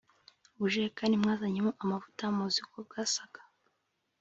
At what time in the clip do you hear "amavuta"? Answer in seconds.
1.83-2.23